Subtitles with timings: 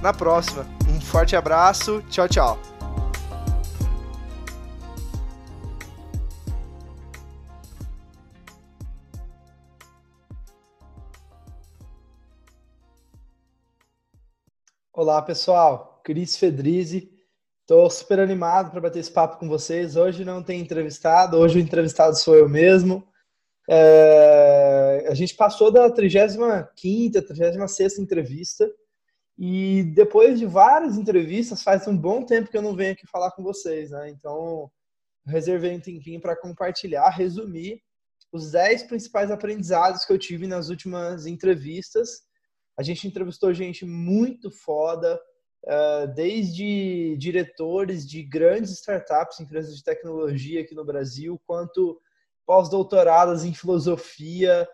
[0.00, 0.66] na próxima.
[0.88, 2.58] Um forte abraço, tchau, tchau.
[14.92, 17.10] Olá pessoal, Cris Fedrizi.
[17.62, 19.96] Estou super animado para bater esse papo com vocês.
[19.96, 23.06] Hoje não tem entrevistado, hoje o entrevistado sou eu mesmo.
[23.68, 26.68] É, a gente passou da 35ª,
[27.22, 28.68] 36ª entrevista
[29.42, 33.30] e depois de várias entrevistas, faz um bom tempo que eu não venho aqui falar
[33.30, 34.10] com vocês, né?
[34.10, 34.70] Então,
[35.26, 37.80] reservei um tempinho para compartilhar, resumir
[38.30, 42.20] os 10 principais aprendizados que eu tive nas últimas entrevistas.
[42.78, 45.18] A gente entrevistou gente muito foda,
[45.64, 51.98] é, desde diretores de grandes startups, empresas de tecnologia aqui no Brasil, quanto
[52.44, 54.68] pós-doutoradas em filosofia,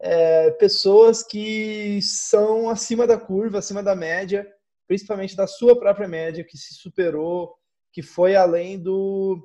[0.00, 4.46] é, pessoas que são acima da curva, acima da média,
[4.88, 7.54] principalmente da sua própria média, que se superou,
[7.92, 9.38] que foi além do,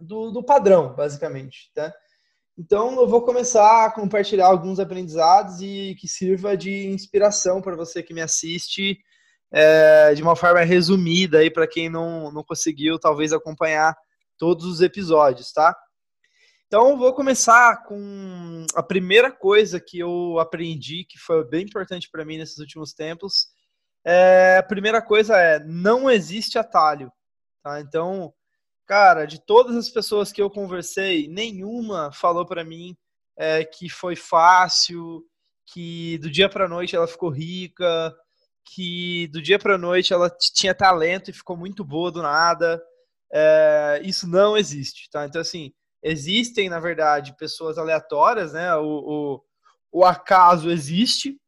[0.00, 1.70] do, do padrão, basicamente.
[1.74, 1.92] Tá?
[2.56, 8.02] Então, eu vou começar a compartilhar alguns aprendizados e que sirva de inspiração para você
[8.02, 8.98] que me assiste,
[9.52, 13.94] é, de uma forma resumida aí para quem não, não conseguiu talvez acompanhar
[14.38, 15.76] todos os episódios, tá?
[16.76, 22.24] Então, vou começar com a primeira coisa que eu aprendi, que foi bem importante para
[22.24, 23.46] mim nesses últimos tempos.
[24.04, 27.12] É, a primeira coisa é: não existe atalho.
[27.62, 27.80] Tá?
[27.80, 28.34] Então,
[28.88, 32.96] cara, de todas as pessoas que eu conversei, nenhuma falou para mim
[33.38, 35.22] é, que foi fácil,
[35.72, 38.12] que do dia para noite ela ficou rica,
[38.64, 42.82] que do dia para noite ela tinha talento e ficou muito boa do nada.
[43.32, 45.24] É, isso não existe, tá?
[45.24, 45.72] Então, assim,
[46.04, 48.76] existem, na verdade, pessoas aleatórias, né?
[48.76, 49.40] O,
[49.90, 51.40] o, o acaso existe,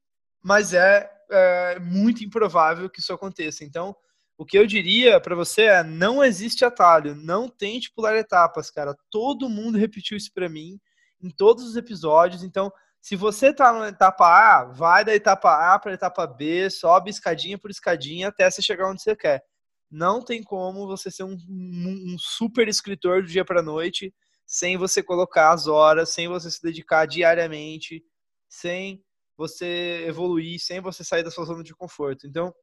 [0.43, 3.63] mas é, é, muito improvável que isso aconteça.
[3.63, 3.95] Então,
[4.39, 8.97] o que eu diria para você é: não existe atalho, não tente pular etapas, cara.
[9.11, 10.81] Todo mundo repetiu isso para mim
[11.23, 12.43] em todos os episódios.
[12.43, 17.11] Então, se você tá na etapa A, vai da etapa A para etapa B, sobe
[17.11, 19.45] escadinha por escadinha até você chegar onde você quer.
[19.91, 24.13] Não tem como você ser um, um, um super escritor do dia para noite
[24.47, 28.03] sem você colocar as horas, sem você se dedicar diariamente,
[28.49, 29.05] sem
[29.37, 32.27] você evoluir, sem você sair da sua zona de conforto.
[32.27, 32.55] Então,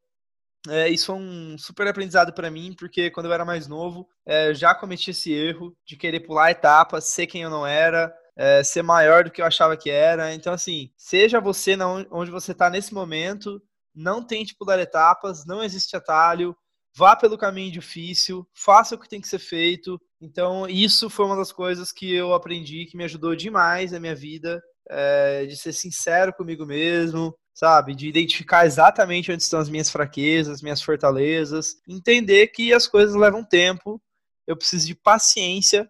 [0.68, 4.54] é, isso é um super aprendizado para mim, porque quando eu era mais novo, é,
[4.54, 8.82] já cometi esse erro de querer pular etapas, ser quem eu não era, é, ser
[8.82, 10.34] maior do que eu achava que era.
[10.34, 11.76] Então, assim, seja você
[12.10, 13.62] onde você está nesse momento,
[13.94, 16.56] não tente pular etapas, não existe atalho,
[16.96, 20.00] vá pelo caminho difícil, faça o que tem que ser feito.
[20.24, 24.14] Então, isso foi uma das coisas que eu aprendi que me ajudou demais na minha
[24.14, 24.58] vida,
[24.88, 27.94] é, de ser sincero comigo mesmo, sabe?
[27.94, 33.44] De identificar exatamente onde estão as minhas fraquezas, minhas fortalezas, entender que as coisas levam
[33.44, 34.00] tempo,
[34.46, 35.86] eu preciso de paciência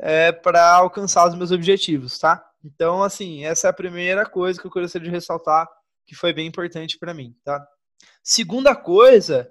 [0.00, 2.40] é, para alcançar os meus objetivos, tá?
[2.64, 5.68] Então, assim, essa é a primeira coisa que eu gostaria de ressaltar
[6.06, 7.66] que foi bem importante para mim, tá?
[8.22, 9.50] Segunda coisa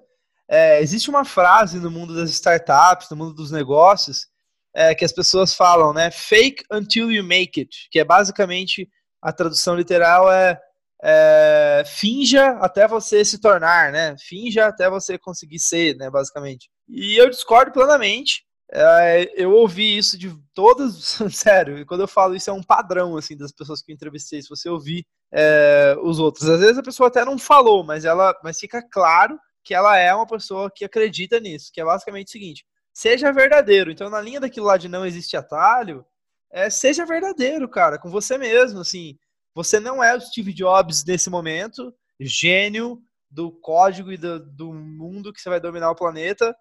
[0.51, 4.27] é, existe uma frase no mundo das startups, no mundo dos negócios,
[4.75, 6.11] é, que as pessoas falam, né?
[6.11, 8.89] Fake until you make it, que é basicamente
[9.21, 10.59] a tradução literal é,
[11.01, 14.13] é finja até você se tornar, né?
[14.19, 16.09] Finja até você conseguir ser, né?
[16.09, 16.69] Basicamente.
[16.89, 18.43] E eu discordo plenamente.
[18.73, 23.15] É, eu ouvi isso de todas, sério, e quando eu falo isso é um padrão,
[23.17, 26.49] assim, das pessoas que eu entrevistei, se você ouvir é, os outros.
[26.49, 30.13] Às vezes a pessoa até não falou, mas ela, mas fica claro que ela é
[30.13, 33.91] uma pessoa que acredita nisso, que é basicamente o seguinte: seja verdadeiro.
[33.91, 36.05] Então, na linha daquilo lá de não existe atalho,
[36.51, 38.79] é, seja verdadeiro, cara, com você mesmo.
[38.79, 39.17] Assim,
[39.53, 45.31] você não é o Steve Jobs nesse momento, gênio do código e do, do mundo
[45.31, 46.55] que você vai dominar o planeta.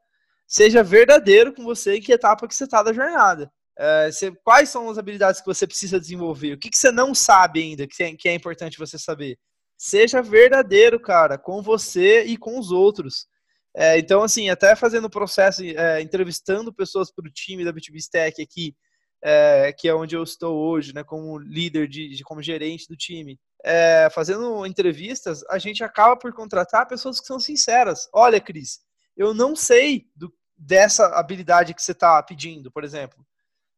[0.46, 3.52] Seja verdadeiro com você em que etapa que você está da jornada.
[3.78, 6.52] É, você, quais são as habilidades que você precisa desenvolver?
[6.52, 9.38] O que, que você não sabe ainda que que é importante você saber?
[9.80, 13.26] Seja verdadeiro, cara, com você e com os outros.
[13.74, 17.96] É, então, assim, até fazendo o processo, é, entrevistando pessoas para o time da B2B
[17.96, 18.76] Stack aqui,
[19.22, 22.96] é, que é onde eu estou hoje, né, como líder, de, de, como gerente do
[22.96, 23.40] time.
[23.64, 28.06] é, fazendo entrevistas, a gente acaba por contratar pessoas que são sinceras.
[28.12, 28.80] Olha, Cris,
[29.16, 33.24] eu não sei do, dessa habilidade que você está pedindo, por exemplo.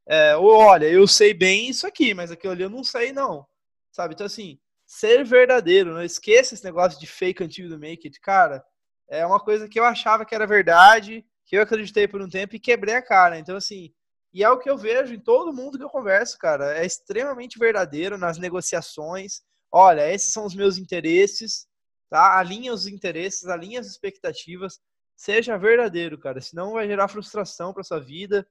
[0.09, 3.47] É, ou olha, eu sei bem isso aqui, mas aquilo ali eu não sei, não.
[3.93, 4.15] Sabe?
[4.15, 4.59] Então, assim,
[4.93, 8.63] ser verdadeiro, não esqueça esse negócio de fake until you make it, cara.
[9.09, 12.55] É uma coisa que eu achava que era verdade, que eu acreditei por um tempo
[12.55, 13.39] e quebrei a cara.
[13.39, 13.91] Então, assim,
[14.35, 16.77] e é o que eu vejo em todo mundo que eu converso, cara.
[16.77, 19.41] É extremamente verdadeiro nas negociações.
[19.71, 21.67] Olha, esses são os meus interesses,
[22.11, 22.39] tá?
[22.39, 24.79] Alinha os interesses, alinha as expectativas.
[25.17, 26.39] Seja verdadeiro, cara.
[26.39, 28.47] Senão vai gerar frustração para sua vida.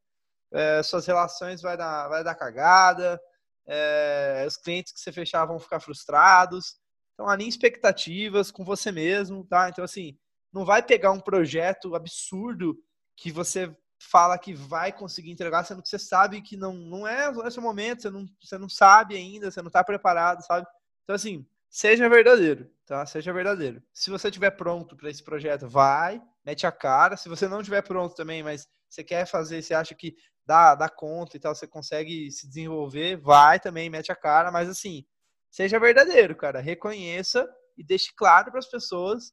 [0.51, 3.21] É, suas relações vai dar, vai dar cagada.
[3.67, 6.75] É, os clientes que você fechar vão ficar frustrados.
[7.13, 9.69] Então, alinhe expectativas com você mesmo, tá?
[9.69, 10.17] Então, assim,
[10.51, 12.77] não vai pegar um projeto absurdo
[13.15, 17.31] que você fala que vai conseguir entregar, sendo que você sabe que não, não é
[17.45, 20.65] esse momento, você não, você não sabe ainda, você não está preparado, sabe?
[21.03, 23.05] Então, assim, seja verdadeiro, tá?
[23.05, 23.81] Seja verdadeiro.
[23.93, 27.15] Se você estiver pronto para esse projeto, vai, mete a cara.
[27.15, 30.15] Se você não estiver pronto também, mas você quer fazer, você acha que
[30.51, 34.68] dá, dá conta e tal, você consegue se desenvolver, vai também, mete a cara, mas
[34.68, 35.06] assim,
[35.50, 36.59] seja verdadeiro, cara.
[36.59, 39.31] Reconheça e deixe claro para as pessoas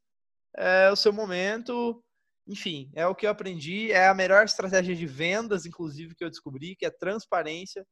[0.56, 2.00] é, o seu momento,
[2.46, 6.30] enfim, é o que eu aprendi, é a melhor estratégia de vendas, inclusive, que eu
[6.30, 7.84] descobri, que é transparência,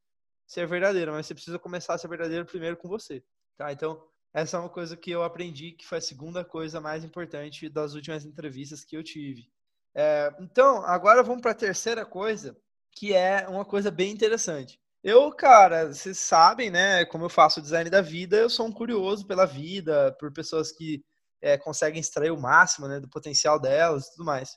[0.46, 3.24] ser verdadeiro, mas você precisa começar a ser verdadeiro primeiro com você,
[3.56, 3.72] tá?
[3.72, 4.00] Então,
[4.32, 7.94] essa é uma coisa que eu aprendi, que foi a segunda coisa mais importante das
[7.94, 9.50] últimas entrevistas que eu tive.
[9.96, 12.56] É, então, agora vamos para a terceira coisa,
[12.96, 14.80] que é uma coisa bem interessante.
[15.04, 18.72] Eu, cara, vocês sabem, né, como eu faço o design da vida, eu sou um
[18.72, 21.04] curioso pela vida, por pessoas que
[21.40, 24.56] é, conseguem extrair o máximo né, do potencial delas e tudo mais.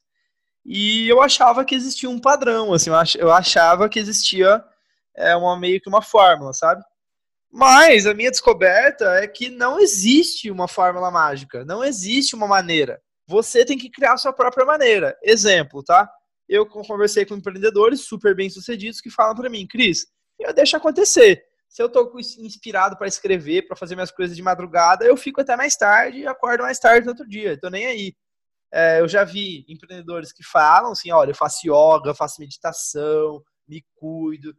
[0.65, 2.89] E eu achava que existia um padrão, assim,
[3.19, 4.63] eu achava que existia
[5.15, 6.81] é, uma, meio que uma fórmula, sabe?
[7.51, 13.01] Mas a minha descoberta é que não existe uma fórmula mágica, não existe uma maneira.
[13.27, 15.18] Você tem que criar a sua própria maneira.
[15.24, 16.09] Exemplo, tá?
[16.50, 20.07] Eu conversei com empreendedores super bem-sucedidos que falam para mim, Cris,
[20.40, 21.46] eu deixo acontecer.
[21.68, 25.56] Se eu estou inspirado para escrever, para fazer minhas coisas de madrugada, eu fico até
[25.56, 27.54] mais tarde e acordo mais tarde no outro dia.
[27.54, 28.16] Estou nem aí.
[28.72, 33.86] É, eu já vi empreendedores que falam assim, olha, eu faço yoga, faço meditação, me
[33.96, 34.56] cuido,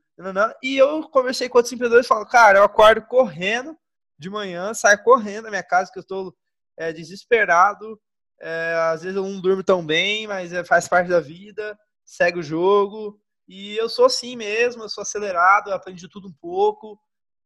[0.62, 3.76] e eu conversei com outros empreendedores e falo, cara, eu acordo correndo
[4.18, 6.34] de manhã, saio correndo da minha casa, que eu estou
[6.76, 7.98] é, desesperado,
[8.40, 12.38] é, às vezes eu não durmo tão bem, mas é, faz parte da vida, segue
[12.38, 16.98] o jogo, e eu sou assim mesmo, eu sou acelerado, eu aprendi tudo um pouco,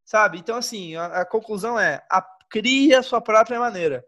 [0.05, 0.38] sabe?
[0.38, 4.05] Então, assim, a, a conclusão é: a, crie a sua própria maneira.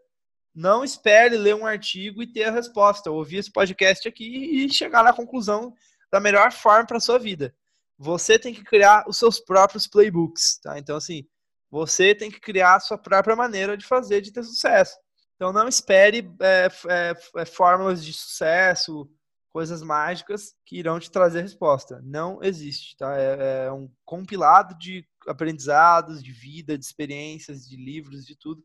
[0.55, 5.03] Não espere ler um artigo e ter a resposta, ouvir esse podcast aqui e chegar
[5.03, 5.73] na conclusão
[6.11, 7.53] da melhor forma para sua vida.
[7.97, 10.79] Você tem que criar os seus próprios playbooks, tá?
[10.79, 11.27] Então, assim,
[11.69, 14.97] você tem que criar a sua própria maneira de fazer, de ter sucesso.
[15.37, 19.07] Então, não espere é, é, é, fórmulas de sucesso,
[19.51, 22.01] coisas mágicas que irão te trazer resposta.
[22.03, 23.15] Não existe, tá?
[23.15, 28.63] É, é, um compilado de aprendizados, de vida, de experiências, de livros, de tudo,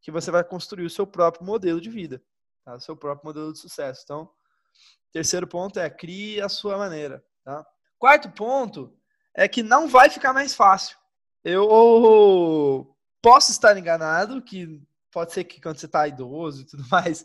[0.00, 2.22] que você vai construir o seu próprio modelo de vida,
[2.64, 2.74] tá?
[2.76, 4.00] O seu próprio modelo de sucesso.
[4.04, 4.30] Então,
[5.12, 7.66] terceiro ponto é crie a sua maneira, tá?
[7.98, 8.96] Quarto ponto
[9.34, 10.96] é que não vai ficar mais fácil.
[11.44, 14.80] Eu posso estar enganado, que
[15.14, 17.24] pode ser que quando você está idoso e tudo mais,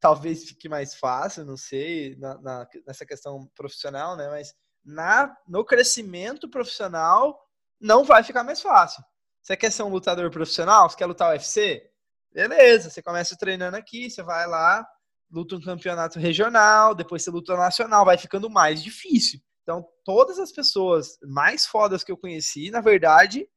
[0.00, 4.28] talvez fique mais fácil, não sei, na, na, nessa questão profissional, né?
[4.28, 4.52] Mas
[4.84, 7.40] na, no crescimento profissional
[7.80, 9.02] não vai ficar mais fácil.
[9.40, 10.90] Você quer ser um lutador profissional?
[10.90, 11.88] Você quer lutar UFC?
[12.32, 14.86] Beleza, você começa treinando aqui, você vai lá,
[15.30, 19.40] luta um campeonato regional, depois você luta nacional, vai ficando mais difícil.
[19.62, 23.48] Então, todas as pessoas mais fodas que eu conheci, na verdade,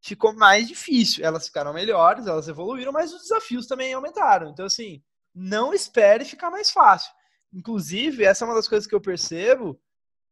[0.00, 1.24] ficou mais difícil.
[1.24, 4.50] Elas ficaram melhores, elas evoluíram, mas os desafios também aumentaram.
[4.50, 5.02] Então, assim,
[5.34, 7.12] não espere ficar mais fácil.
[7.52, 9.80] Inclusive, essa é uma das coisas que eu percebo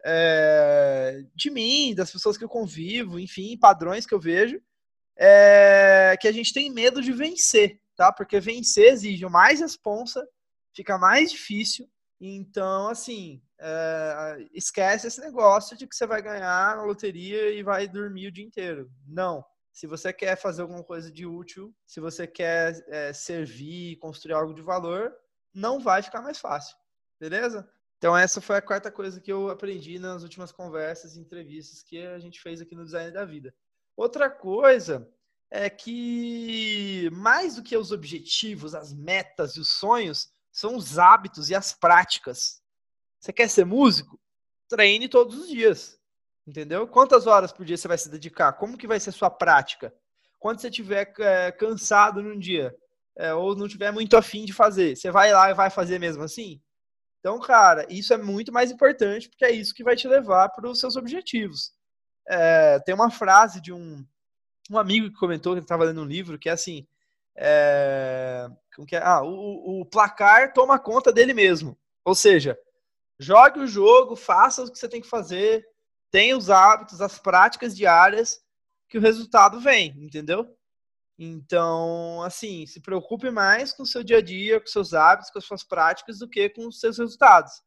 [0.04, 4.60] é, de mim, das pessoas que eu convivo, enfim, padrões que eu vejo,
[5.16, 8.12] é, que a gente tem medo de vencer, tá?
[8.12, 10.26] Porque vencer exige mais responsa,
[10.74, 11.88] fica mais difícil.
[12.20, 17.88] Então, assim, é, esquece esse negócio de que você vai ganhar na loteria e vai
[17.88, 18.90] dormir o dia inteiro.
[19.06, 19.44] Não.
[19.76, 24.54] Se você quer fazer alguma coisa de útil, se você quer é, servir, construir algo
[24.54, 25.14] de valor,
[25.52, 26.74] não vai ficar mais fácil.
[27.20, 27.70] Beleza?
[27.98, 32.06] Então, essa foi a quarta coisa que eu aprendi nas últimas conversas e entrevistas que
[32.06, 33.54] a gente fez aqui no Design da Vida.
[33.94, 35.06] Outra coisa
[35.50, 41.50] é que, mais do que os objetivos, as metas e os sonhos, são os hábitos
[41.50, 42.62] e as práticas.
[43.20, 44.18] Você quer ser músico?
[44.70, 46.00] Treine todos os dias.
[46.46, 46.86] Entendeu?
[46.86, 48.52] Quantas horas por dia você vai se dedicar?
[48.52, 49.92] Como que vai ser sua prática?
[50.46, 52.72] quando você estiver é, cansado num dia,
[53.16, 56.22] é, ou não tiver muito afim de fazer, você vai lá e vai fazer mesmo
[56.22, 56.60] assim?
[57.18, 60.68] Então, cara, isso é muito mais importante, porque é isso que vai te levar para
[60.68, 61.72] os seus objetivos.
[62.28, 64.04] É, tem uma frase de um,
[64.70, 66.86] um amigo que comentou que estava lendo um livro, que é assim,
[67.34, 68.46] é,
[68.86, 69.02] que é?
[69.02, 71.76] Ah, o, o placar toma conta dele mesmo.
[72.04, 72.56] Ou seja,
[73.18, 75.66] jogue o jogo, faça o que você tem que fazer,
[76.10, 78.40] tenha os hábitos, as práticas diárias,
[78.88, 80.56] que o resultado vem, entendeu?
[81.18, 85.38] Então, assim, se preocupe mais com o seu dia a dia, com seus hábitos, com
[85.38, 87.62] as suas práticas, do que com os seus resultados.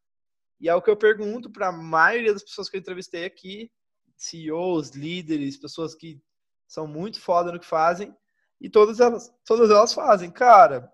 [0.60, 3.72] E é o que eu pergunto para a maioria das pessoas que eu entrevistei aqui,
[4.15, 6.22] CEOs, líderes, pessoas que
[6.67, 8.15] são muito foda no que fazem,
[8.62, 10.29] e todas elas, todas elas fazem.
[10.29, 10.91] Cara,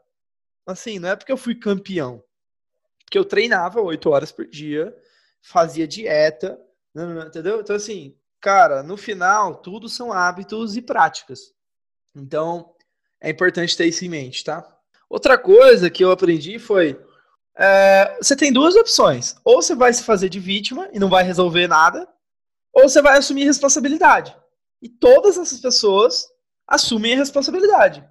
[0.66, 2.24] assim, não é porque eu fui campeão,
[3.04, 4.96] porque eu treinava oito horas por dia,
[5.42, 6.60] fazia dieta,
[6.96, 7.62] entendeu?
[7.62, 11.54] Então, assim, cara, no final, tudo são hábitos e práticas.
[12.16, 12.74] Então,
[13.20, 14.66] é importante ter isso em mente, tá?
[15.10, 17.00] Outra coisa que eu aprendi foi:
[17.58, 19.36] é, você tem duas opções.
[19.44, 22.08] Ou você vai se fazer de vítima e não vai resolver nada,
[22.74, 24.36] ou você vai assumir responsabilidade.
[24.82, 26.28] E todas essas pessoas
[26.68, 28.04] assumem a responsabilidade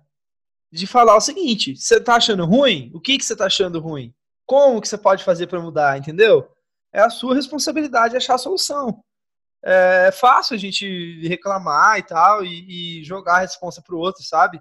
[0.72, 2.90] de falar o seguinte: você tá achando ruim?
[2.94, 4.12] O que, que você tá achando ruim?
[4.44, 6.50] Como que você pode fazer para mudar, entendeu?
[6.94, 9.04] É a sua responsabilidade achar a solução
[9.64, 14.22] é fácil a gente reclamar e tal, e, e jogar a resposta para o outro,
[14.22, 14.60] sabe?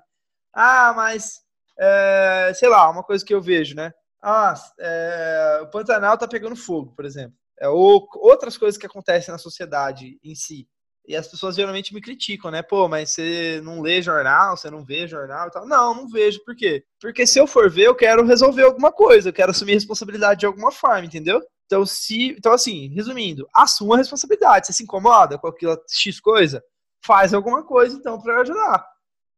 [0.54, 1.42] Ah, mas,
[1.78, 3.92] é, sei lá, uma coisa que eu vejo, né?
[4.22, 7.36] Ah, é, o Pantanal tá pegando fogo, por exemplo.
[7.60, 10.68] É, ou outras coisas que acontecem na sociedade em si.
[11.06, 12.62] E as pessoas geralmente me criticam, né?
[12.62, 15.68] Pô, mas você não lê jornal, você não vê jornal e tal.
[15.68, 16.42] Não, não vejo.
[16.46, 16.86] Por quê?
[17.02, 20.46] Porque se eu for ver, eu quero resolver alguma coisa, eu quero assumir responsabilidade de
[20.46, 21.42] alguma forma, entendeu?
[21.74, 24.68] Então, se, então assim, resumindo, assuma a responsabilidade.
[24.68, 26.64] Você se incomoda com aquela X coisa?
[27.04, 28.86] Faz alguma coisa, então, para ajudar.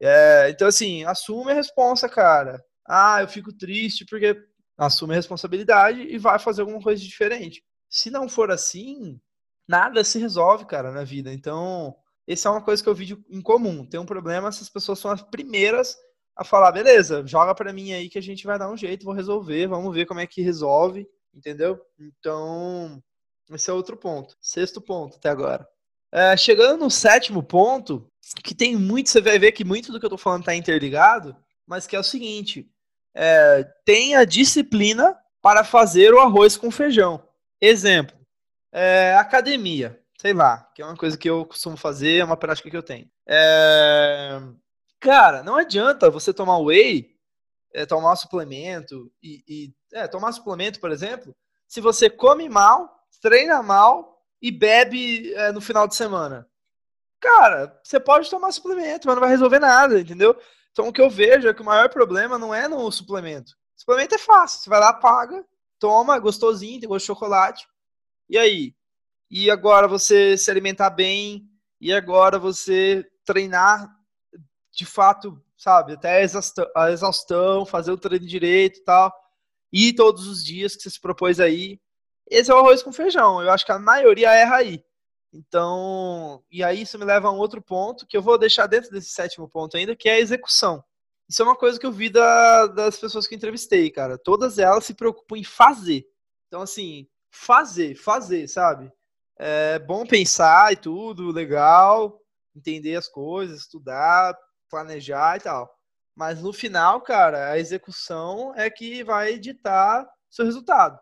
[0.02, 2.62] É, então, assim, assume a responsa, cara.
[2.86, 4.36] Ah, eu fico triste porque
[4.78, 7.64] assume a responsabilidade e vai fazer alguma coisa diferente.
[7.90, 9.18] Se não for assim,
[9.66, 11.32] nada se resolve, cara, na vida.
[11.32, 11.96] Então,
[12.28, 13.86] essa é uma coisa que eu vi em comum.
[13.86, 15.96] Tem um problema, essas pessoas são as primeiras
[16.36, 19.14] a falar, beleza, joga para mim aí que a gente vai dar um jeito, vou
[19.14, 21.80] resolver, vamos ver como é que resolve entendeu?
[22.00, 23.04] Então,
[23.52, 24.36] esse é outro ponto.
[24.40, 25.68] Sexto ponto até agora.
[26.12, 28.10] É, chegando no sétimo ponto,
[28.44, 31.36] que tem muito, você vai ver que muito do que eu tô falando tá interligado,
[31.68, 32.70] mas que é o seguinte:
[33.14, 37.22] é, tenha disciplina para fazer o arroz com feijão.
[37.60, 38.16] Exemplo,
[38.72, 42.70] é, academia, sei lá, que é uma coisa que eu costumo fazer, é uma prática
[42.70, 43.10] que eu tenho.
[43.28, 44.42] É,
[45.00, 47.15] cara, não adianta você tomar whey
[47.76, 51.36] é, tomar suplemento e, e é, tomar suplemento, por exemplo,
[51.68, 56.48] se você come mal, treina mal e bebe é, no final de semana.
[57.20, 60.40] Cara, você pode tomar suplemento, mas não vai resolver nada, entendeu?
[60.72, 63.52] Então o que eu vejo é que o maior problema não é no suplemento.
[63.76, 65.44] O suplemento é fácil, você vai lá, paga,
[65.78, 67.68] toma, gostosinho, tem gosto de chocolate.
[68.30, 68.74] E aí?
[69.30, 71.50] E agora você se alimentar bem,
[71.82, 73.94] e agora você treinar
[74.72, 75.94] de fato sabe?
[75.94, 76.26] Até
[76.76, 79.14] a exaustão, fazer o treino direito e tal.
[79.72, 81.80] E todos os dias que você se propôs aí.
[82.30, 83.42] Esse é o arroz com feijão.
[83.42, 84.84] Eu acho que a maioria erra aí.
[85.34, 88.90] Então, e aí isso me leva a um outro ponto que eu vou deixar dentro
[88.90, 90.84] desse sétimo ponto ainda, que é a execução.
[91.28, 94.18] Isso é uma coisa que eu vi da, das pessoas que entrevistei, cara.
[94.18, 96.06] Todas elas se preocupam em fazer.
[96.48, 98.92] Então, assim, fazer, fazer, sabe?
[99.38, 102.22] É bom pensar e tudo, legal,
[102.56, 104.38] entender as coisas, estudar,
[104.70, 105.76] planejar e tal.
[106.16, 110.98] Mas no final, cara, a execução é que vai ditar seu resultado.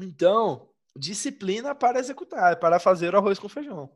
[0.00, 3.90] Então, disciplina para executar, para fazer o arroz com feijão.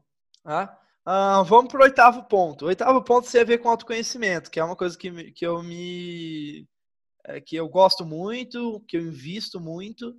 [0.45, 0.79] Tá?
[1.05, 2.65] Ah, vamos para o oitavo ponto.
[2.65, 5.63] O oitavo ponto tem a ver com autoconhecimento, que é uma coisa que, que eu
[5.63, 6.69] me.
[7.25, 10.15] É, que eu gosto muito, que eu invisto muito.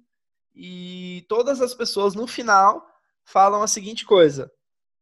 [0.56, 2.86] E todas as pessoas no final
[3.24, 4.52] falam a seguinte coisa: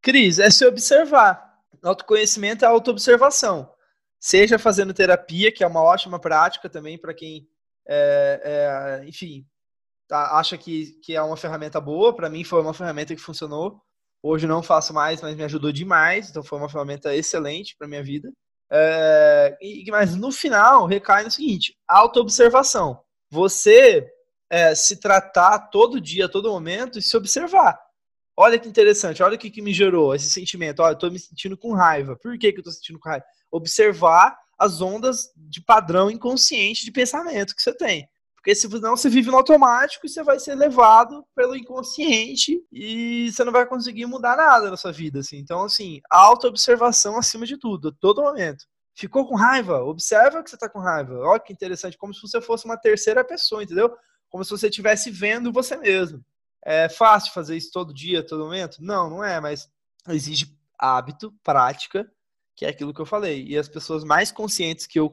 [0.02, 1.48] Cris, é se observar.
[1.82, 3.74] Autoconhecimento é autoobservação
[4.20, 7.48] seja fazendo terapia, que é uma ótima prática também para quem,
[7.88, 9.46] é, é, enfim,
[10.08, 12.16] tá, acha que, que é uma ferramenta boa.
[12.16, 13.82] Para mim foi uma ferramenta que funcionou.
[14.22, 16.30] Hoje não faço mais, mas me ajudou demais.
[16.30, 18.32] Então foi uma ferramenta excelente para minha vida.
[18.72, 23.02] É, e, mas no final recai no seguinte: autoobservação.
[23.32, 24.08] Você
[24.50, 27.80] é, se tratar todo dia, todo momento e se observar.
[28.36, 30.82] Olha que interessante, olha o que, que me gerou esse sentimento.
[30.82, 32.16] Olha, eu tô me sentindo com raiva.
[32.16, 33.26] Por que, que eu tô sentindo com raiva?
[33.52, 38.10] Observar as ondas de padrão inconsciente de pensamento que você tem.
[38.36, 43.30] Porque se não, você vive no automático e você vai ser levado pelo inconsciente e
[43.32, 45.20] você não vai conseguir mudar nada na sua vida.
[45.20, 45.38] Assim.
[45.38, 48.66] Então, assim, auto-observação acima de tudo, a todo momento.
[48.96, 49.84] Ficou com raiva?
[49.84, 51.20] Observa que você está com raiva.
[51.20, 53.94] Olha que interessante, como se você fosse uma terceira pessoa, entendeu?
[54.30, 56.24] Como se você estivesse vendo você mesmo.
[56.64, 58.78] É fácil fazer isso todo dia, todo momento?
[58.80, 59.70] Não, não é, mas
[60.08, 62.10] exige hábito, prática,
[62.60, 63.46] que é aquilo que eu falei.
[63.48, 65.10] E as pessoas mais conscientes que eu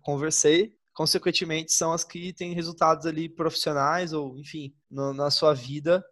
[0.00, 6.02] conversei, consequentemente, são as que têm resultados ali profissionais ou, enfim, no, na sua vida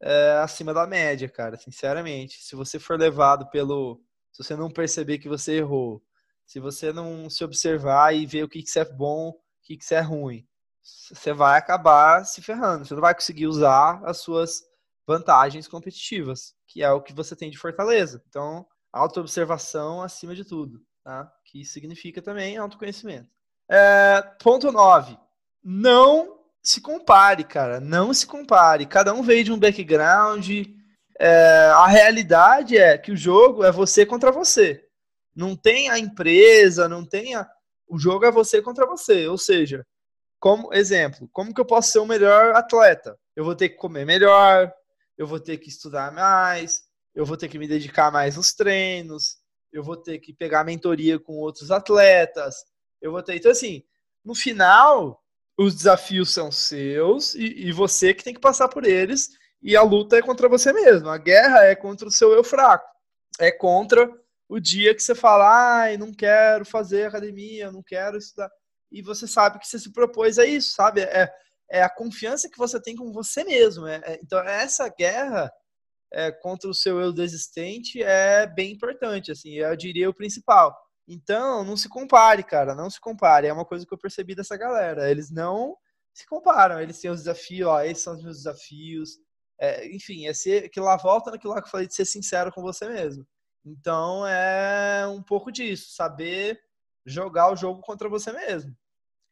[0.00, 2.42] é, acima da média, cara, sinceramente.
[2.42, 4.02] Se você for levado pelo.
[4.32, 6.02] Se você não perceber que você errou,
[6.44, 9.94] se você não se observar e ver o que, que é bom, o que, que
[9.94, 10.44] é ruim,
[10.82, 12.84] você vai acabar se ferrando.
[12.84, 14.60] Você não vai conseguir usar as suas
[15.06, 18.20] vantagens competitivas, que é o que você tem de fortaleza.
[18.28, 21.32] Então, autoobservação acima de tudo, tá?
[21.44, 23.28] Que significa também autoconhecimento.
[23.68, 25.16] É, ponto 9.
[25.64, 27.80] Não se compare, cara.
[27.80, 28.86] Não se compare.
[28.86, 30.48] Cada um veio de um background.
[31.18, 34.84] É, a realidade é que o jogo é você contra você.
[35.34, 37.48] Não tem a empresa, não tem a...
[37.88, 39.26] O jogo é você contra você.
[39.26, 39.86] Ou seja,
[40.38, 43.18] como exemplo, como que eu posso ser o melhor atleta?
[43.34, 44.72] Eu vou ter que comer melhor,
[45.16, 46.82] eu vou ter que estudar mais,
[47.14, 49.36] eu vou ter que me dedicar mais nos treinos,
[49.72, 52.56] eu vou ter que pegar mentoria com outros atletas,
[53.00, 53.36] eu vou ter.
[53.36, 53.82] Então, assim,
[54.24, 55.22] no final,
[55.56, 59.30] os desafios são seus e, e, você que tem que passar por eles.
[59.62, 61.08] E a luta é contra você mesmo.
[61.08, 62.86] A guerra é contra o seu eu fraco.
[63.38, 64.10] É contra
[64.48, 68.50] o dia que você fala, ai, não quero fazer academia, não quero estudar.
[68.90, 71.02] E você sabe que você se propôs a isso, sabe?
[71.02, 71.32] É,
[71.70, 73.86] é a confiança que você tem com você mesmo.
[73.86, 75.50] É, é, então, essa guerra
[76.12, 80.76] é, contra o seu eu desistente é bem importante, assim, eu diria o principal.
[81.08, 83.46] Então, não se compare, cara, não se compare.
[83.46, 85.10] É uma coisa que eu percebi dessa galera.
[85.10, 85.76] Eles não
[86.14, 89.18] se comparam, eles têm os desafios, ó, esses são os meus desafios.
[89.58, 92.52] É, enfim, é ser que lá volta naquilo lá que eu falei de ser sincero
[92.52, 93.26] com você mesmo.
[93.64, 96.60] Então, é um pouco disso, saber
[97.06, 98.76] jogar o jogo contra você mesmo.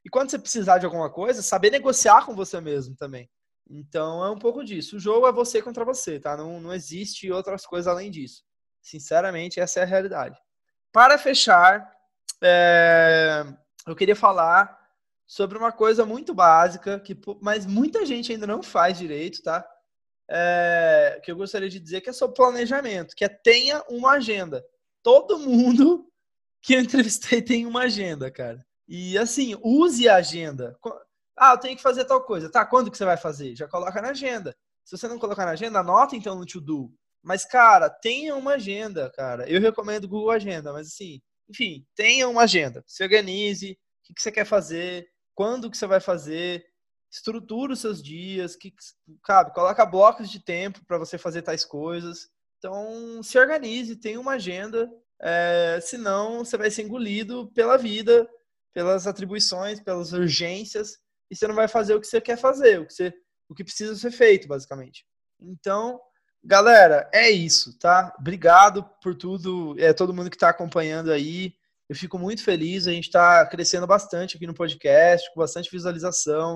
[0.04, 3.28] E quando você precisar de alguma coisa, saber negociar com você mesmo também.
[3.72, 4.96] Então, é um pouco disso.
[4.96, 6.36] O jogo é você contra você, tá?
[6.36, 8.42] Não, não existe outras coisas além disso.
[8.82, 10.36] Sinceramente, essa é a realidade.
[10.92, 11.88] Para fechar,
[12.42, 13.44] é,
[13.86, 14.76] eu queria falar
[15.24, 19.64] sobre uma coisa muito básica, que, mas muita gente ainda não faz direito, tá?
[20.28, 24.64] É, que eu gostaria de dizer que é sobre planejamento, que é tenha uma agenda.
[25.00, 26.10] Todo mundo
[26.60, 28.66] que eu entrevistei tem uma agenda, cara.
[28.88, 30.76] E assim, use a agenda.
[31.42, 32.50] Ah, eu tenho que fazer tal coisa.
[32.50, 33.56] Tá, quando que você vai fazer?
[33.56, 34.54] Já coloca na agenda.
[34.84, 36.92] Se você não colocar na agenda, anota então no to-do.
[37.22, 39.48] Mas, cara, tenha uma agenda, cara.
[39.48, 42.84] Eu recomendo Google Agenda, mas assim, enfim, tenha uma agenda.
[42.86, 46.62] Se organize, o que, você quer fazer, quando que você vai fazer,
[47.10, 48.74] estrutura os seus dias, que,
[49.24, 52.28] cabe, coloca blocos de tempo para você fazer tais coisas.
[52.58, 58.28] Então, se organize, tenha uma agenda, é, senão você vai ser engolido pela vida,
[58.74, 60.98] pelas atribuições, pelas urgências,
[61.30, 63.14] e você não vai fazer o que você quer fazer, o que, você,
[63.48, 65.04] o que precisa ser feito, basicamente.
[65.40, 66.00] Então,
[66.42, 68.14] Galera, é isso, tá?
[68.18, 71.52] Obrigado por tudo, é todo mundo que está acompanhando aí.
[71.86, 76.54] Eu fico muito feliz, a gente está crescendo bastante aqui no podcast, com bastante visualização.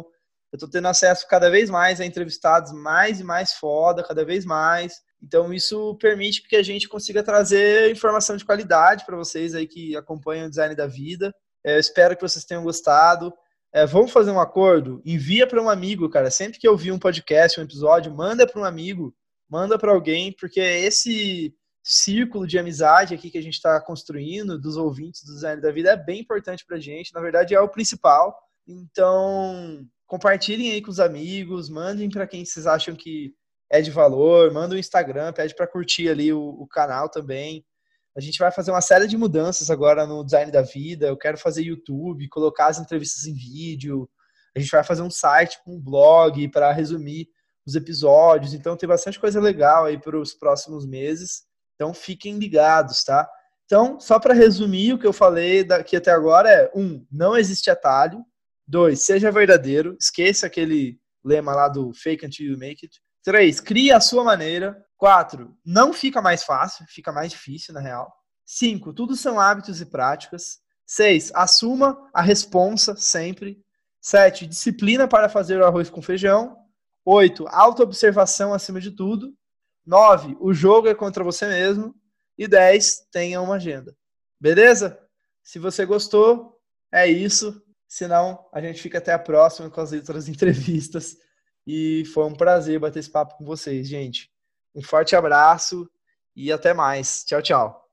[0.50, 4.46] Eu estou tendo acesso cada vez mais a entrevistados mais e mais foda, cada vez
[4.46, 5.02] mais.
[5.22, 9.94] Então isso permite que a gente consiga trazer informação de qualidade para vocês aí que
[9.96, 11.34] acompanham o design da vida.
[11.62, 13.34] É, eu espero que vocês tenham gostado.
[13.74, 15.02] É, vamos fazer um acordo?
[15.04, 16.30] Envia para um amigo, cara.
[16.30, 19.14] Sempre que eu vi um podcast, um episódio, manda para um amigo
[19.48, 24.58] manda para alguém, porque é esse círculo de amizade aqui que a gente está construindo,
[24.58, 27.12] dos ouvintes do Design da Vida, é bem importante para gente.
[27.12, 28.36] Na verdade, é o principal.
[28.66, 33.34] Então, compartilhem aí com os amigos, mandem para quem vocês acham que
[33.70, 37.64] é de valor, manda o Instagram, pede para curtir ali o, o, canal também.
[38.16, 41.06] A gente vai fazer uma série de mudanças agora no Design da Vida.
[41.06, 44.08] Eu quero fazer YouTube, colocar as entrevistas em vídeo.
[44.56, 47.28] A gente vai fazer um site, um blog para resumir
[47.66, 48.54] os episódios.
[48.54, 51.42] Então tem bastante coisa legal aí para os próximos meses.
[51.74, 53.28] Então fiquem ligados, tá?
[53.64, 57.70] Então, só para resumir o que eu falei daqui até agora é: um, não existe
[57.70, 58.24] atalho.
[58.66, 59.96] Dois, seja verdadeiro.
[60.00, 63.00] Esqueça aquele lema lá do fake until you make it.
[63.24, 64.84] Três, crie a sua maneira.
[64.98, 68.14] Quatro, não fica mais fácil, fica mais difícil, na real.
[68.44, 70.58] Cinco, tudo são hábitos e práticas.
[70.86, 73.58] Seis, assuma a responsa sempre.
[73.98, 76.54] Sete, disciplina para fazer o arroz com feijão.
[77.06, 77.46] 8.
[77.48, 79.34] Autoobservação acima de tudo.
[79.86, 80.36] 9.
[80.38, 81.94] O jogo é contra você mesmo.
[82.36, 83.08] E 10.
[83.10, 83.96] Tenha uma agenda.
[84.38, 84.98] Beleza?
[85.42, 86.60] Se você gostou,
[86.92, 87.62] é isso.
[87.88, 91.16] Se não, a gente fica até a próxima com as outras entrevistas.
[91.66, 94.30] E foi um prazer bater esse papo com vocês, gente.
[94.74, 95.88] Um forte abraço
[96.36, 97.24] e até mais.
[97.24, 97.83] Tchau, tchau.